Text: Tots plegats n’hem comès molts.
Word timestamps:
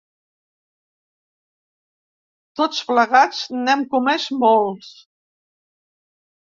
Tots 2.61 2.81
plegats 2.91 3.45
n’hem 3.61 3.87
comès 3.95 4.27
molts. 4.47 4.93